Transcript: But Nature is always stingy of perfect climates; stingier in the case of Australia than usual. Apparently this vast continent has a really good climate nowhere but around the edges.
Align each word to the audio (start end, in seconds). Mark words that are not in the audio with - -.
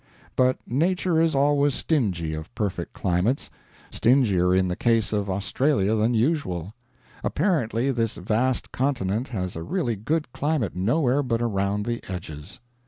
But 0.35 0.57
Nature 0.65 1.21
is 1.21 1.35
always 1.35 1.75
stingy 1.75 2.33
of 2.33 2.51
perfect 2.55 2.91
climates; 2.91 3.51
stingier 3.91 4.51
in 4.55 4.67
the 4.67 4.75
case 4.75 5.13
of 5.13 5.29
Australia 5.29 5.93
than 5.93 6.15
usual. 6.15 6.73
Apparently 7.23 7.91
this 7.91 8.15
vast 8.15 8.71
continent 8.71 9.27
has 9.27 9.55
a 9.55 9.61
really 9.61 9.95
good 9.95 10.33
climate 10.33 10.75
nowhere 10.75 11.21
but 11.21 11.39
around 11.43 11.85
the 11.85 12.03
edges. 12.11 12.59